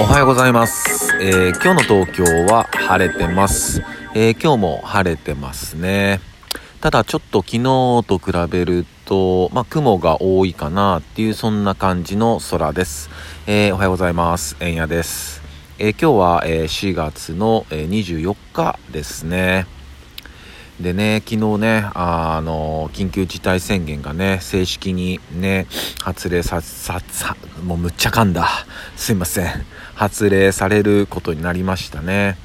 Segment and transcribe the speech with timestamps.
[0.00, 3.82] おはようございます、えー今日の東京は晴れてます、
[4.14, 6.20] えー今日も晴れてますね。
[6.80, 7.62] ただちょっと昨日
[8.06, 13.10] と比べると、まあ、雲が多いかなっていうそんな感じの空です、
[13.48, 14.56] えーおはようございます。
[14.60, 15.42] えんやです、
[15.80, 19.66] えー今日は、えー4月の、え24日ですね。
[20.80, 25.66] でね、昨日ね、あの、緊急事態宣言がね、正式にね、
[26.00, 28.48] 発令さ、さ、さ、もうむっちゃ噛んだ。
[28.96, 29.66] すいません。
[29.96, 32.38] 発令されることになりましたね。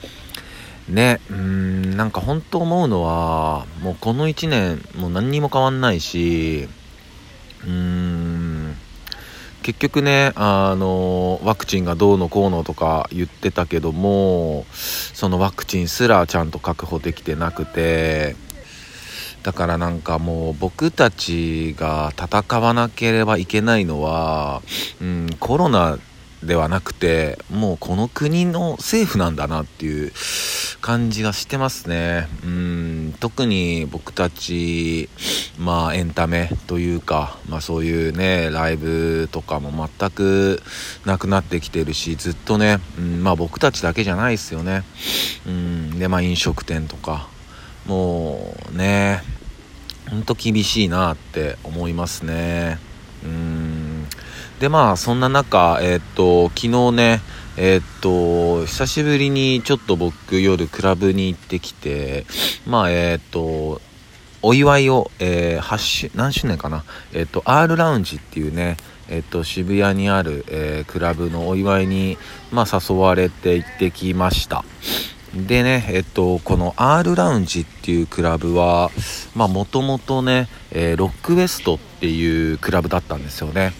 [0.89, 6.67] ね、うーん、なんか本当思うのは、もうこの1年、もう何にも変わんないし、
[7.63, 8.12] うーん、
[9.63, 18.35] 結局ね、あの、ワクチンがどうのこうのとか言ってたけども、そのワクチンすらちゃんと確保できてなくて、
[19.41, 24.61] だからなんかもう僕たちが戦わなければいけないのは、
[25.01, 25.97] うん、コロナ
[26.45, 30.11] ではなくて、もうこの国の政府なんだなっていう
[30.81, 32.27] 感じがしてますね。
[32.43, 35.09] うん、特に僕たち、
[35.57, 40.61] まあエンタメというか、まあそういうね、ライブとかも全く
[41.05, 44.83] なくなってきてるし、ずっとね、うん、まあ僕たちだけじゃないですよね。
[45.45, 47.27] うん、で、まあ飲食店とか、
[47.85, 49.23] もうね、
[50.09, 52.77] ほんと厳しいなって思いますね。
[53.23, 53.52] うん。
[54.63, 57.21] で、まあそんな中、えーっと、昨日ね、
[57.57, 62.25] えーっと、久しぶりにちょっと僕夜クラブに行ってきて、
[62.65, 63.81] まあえーっと、
[64.41, 66.85] お祝いを、えー、8周、何周年かな？
[67.11, 68.77] えっ、と、R ラウンジっていうね、
[69.09, 72.17] えっ、と、渋谷にある、えークラブのお祝いに、
[72.53, 74.63] まあ、誘われて行ってきました。
[75.33, 78.91] でね、えっと、この R ラウンジっていうクラブは、
[79.35, 83.73] まあ、もともとね、えーロックウエストっていうクラブだったんですよね。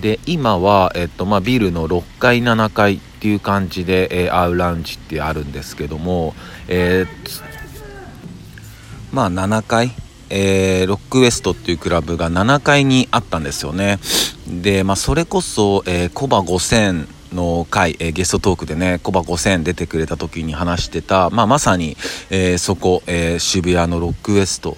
[0.00, 6.34] で、今は、えっと、まあ、ビルの6階、7階っていう感じで、えー R ラウンジってあるんですけども、
[6.68, 7.42] えー
[9.12, 9.92] まあ7階、
[10.30, 13.98] えーロックウエストっていうクラブが7階にあったんですよね。
[14.48, 21.96] で、まあそれこそ、えーコバ5000の回、えーゲストトークでね、コバ5000出てくれた時に話してた、まあまさに、
[22.30, 24.76] えーそこ、えー渋谷のロックウエスト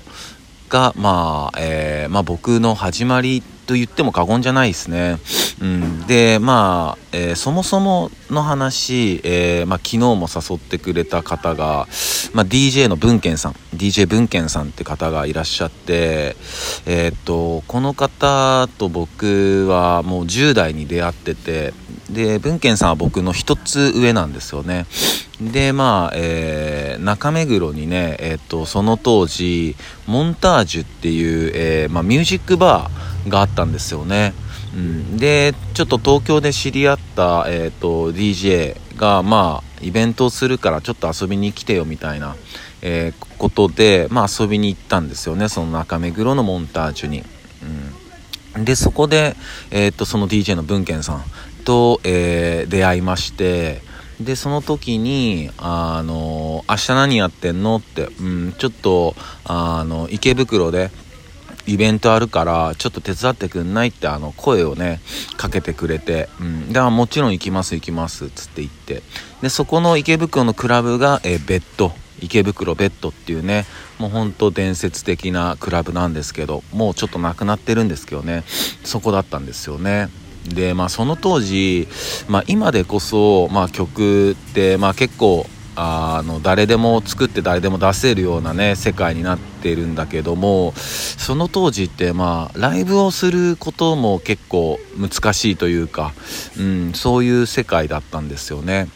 [0.69, 5.19] が、まあ、えーまあ僕の始まりと言っても過言じゃないですね。
[5.61, 11.87] うん、で、まあ、えーそもそもの話、えーまあ昨日も誘ってくれた方が、
[12.33, 16.37] まあ DJ の文健さん、DJ 文健さんって方がいらっしゃって、
[16.87, 21.73] えーっと、この方と僕はもう10代に出会ってて、
[22.11, 24.87] で、文健さんは僕の一つ上なんですよね。
[25.41, 34.33] で、まあ、えー中目黒にね、えーっと、その当時、モンタージュっていう、えーまあ、ミュージックバーがあったんですよね。
[34.75, 42.35] うん、で、ちょっと東京で知り合った、えーっと、DJ が、まあ、イベントをするからちょっと遊びに来てよみたいな、
[42.83, 45.51] えーことで、まあ、遊びに行ったんですよね。
[45.51, 47.23] その中目黒のモンタージュに。
[47.63, 49.37] うんで、そこで、
[49.71, 51.25] えーっと、その DJ の文健さん
[51.67, 53.83] と、えー出会いまして、
[54.21, 60.91] で、その時に、あの、明日何やってんのって、うん、ちょっと、あの、池袋で、
[61.67, 65.01] イベントあるから、ちょっと手伝ってくんないって、あの、声をね、
[65.37, 69.03] かけてくれて、うん、だからもちろん行きます行きます、つって言って。
[69.43, 71.93] で、そこの池袋のクラブが、えーベッド。
[72.21, 73.67] 池袋ベッドっていうね、
[73.99, 78.45] もうほんと伝説的なクラブなんですけど、もうちょっとなくなってるんですけどね、
[78.85, 80.09] そこだったんですよね。
[80.49, 81.89] で、まあその当時、
[82.29, 85.47] まあ今でこそ、まあ曲って、まあ結構、
[85.79, 96.15] あの誰でも作って誰でも出せるようなね世界になってるんだけどもその当時ってまあライブをすることも結構難しいというか、
[96.59, 98.89] うん、そういう世界だったんですよね。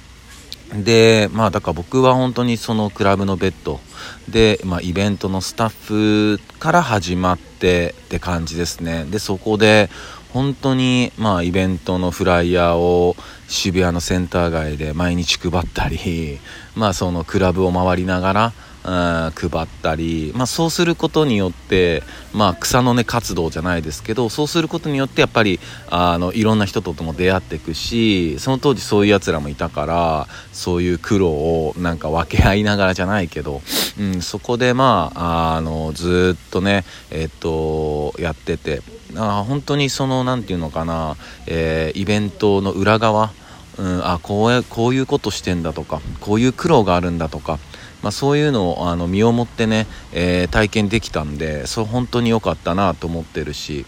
[0.73, 3.81] でまあだから僕は本当にそのクラブのベッド
[4.29, 9.91] で、まあ、イベントのスタッフから始まってって感じですねでそこで
[10.33, 13.17] 本当にまあイベントのフライヤーを
[13.49, 16.39] 渋谷のセンター街で毎日配ったり
[16.77, 18.91] まあそのクラブを回りながらうん
[19.35, 25.61] 配ったり、まあ、そうすることによって、まあ、草の根活動じゃないですけどそうすることによってやっぱり
[25.91, 33.61] あのいろんな人ととも出会っていくしその当時そういうやつらもいたからそういう苦労をなんか分け合いながらじゃないけど、
[33.99, 38.81] うん、そこでまああのずっとねえっとやってて
[39.17, 41.17] あ本当にそのなんていうのかな、
[41.47, 43.33] えーイベントの裏側
[43.79, 47.59] うん、あこうこういうことしてんだとかこういう苦労があるんだとか、
[48.03, 53.87] まあ、そういうのをあの身をもってね、えー体験できたんでそう本当に良かったなと思ってるし、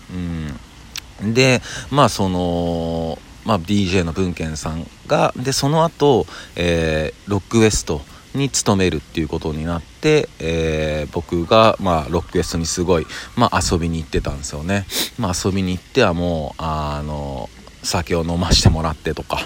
[1.21, 1.61] うん、で
[1.91, 8.01] まあそのまあ、DJ の文献さんがでその後、えー、ロックウエスト
[8.35, 13.07] に勤めるっていうことになって、えー、僕が、まあ、ロックエストにすごい、
[13.37, 14.87] まあ、遊びに行ってたんですよね、
[15.19, 17.49] まあ、遊びに行ってはもうあの
[17.83, 19.39] 酒を飲ましてもらってとか、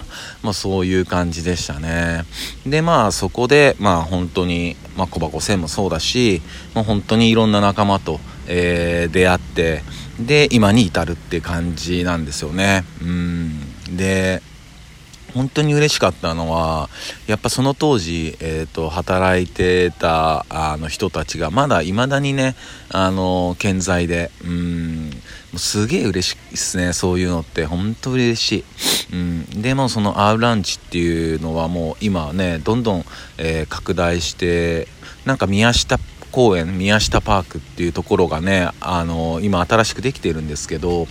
[0.42, 2.24] まあ、そういう感じでしたね。
[2.66, 6.42] でまあそこでまあ本当に、まあ、小箱線もそうだし、
[6.74, 9.82] まあ、本当にいろんな仲間と、えー、出会って
[10.20, 12.84] で今に至るって感じなんですよね。
[13.02, 13.96] うん。
[13.96, 14.42] で
[15.36, 16.88] 本当に嬉しかったのは
[17.26, 22.56] やっぱその当時、えーと、働いてたあの人たちがまだいまだにね
[22.88, 25.10] あの健在でうん
[25.56, 27.66] すげえ嬉しいですねそういうのって。
[27.66, 28.64] 本当嬉し
[29.10, 33.04] い、うん、でもその R ランチっていうのはもう今ねどんどん、
[33.38, 34.88] えー、拡大して
[35.24, 35.98] なんか宮下
[36.32, 41.06] 公園宮下パークっていうところがねあの今新しくできてるんですけど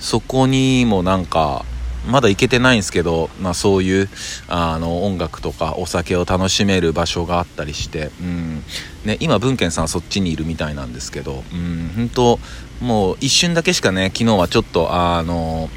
[0.00, 1.64] そこにもなんか
[2.06, 4.08] まだ行けてないんですけど、まあ、そういう
[4.48, 8.62] あの音楽とかお酒を楽しめる場所があったりして、うん。
[9.04, 12.40] ね、今文献さんはそっちにいるみたいなんですけど、うん、本当
[12.80, 15.70] もう一瞬だけしかね昨日はちょっとあの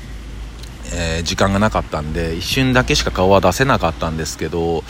[0.91, 4.83] えー、時間がなかったんで一瞬だけしか顔は出せなかったんですけど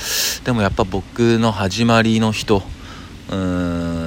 [0.45, 2.63] でもやっぱ僕の始まりの人
[3.29, 3.98] うん。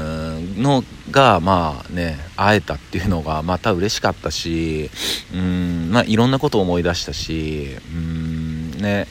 [0.56, 4.90] のがまあね会えたっていうのがまた嬉しかったし
[5.34, 9.06] うんまあいろんなことを思い出したしうんね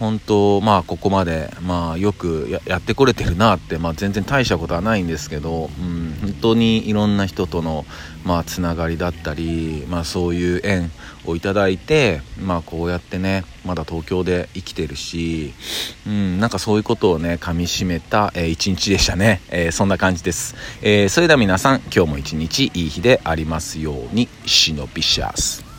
[0.00, 7.84] 本当まあここまでまあよくやってこれてるなって、まあ、全然大したことはないんですけど、うん、本当にいろんな人との
[8.24, 10.90] まあつながりだったり、まあ、そういう縁
[11.26, 15.52] をいただいて、まあ、こうやってねまだ東京で生きてるし、
[16.06, 25.69] うん、なんかそういうことをねかみしめた、えー、一日でしたね、えー、そんな感じです、えー、それでは皆さん今日も一日いい日でありますようにシノビシャス。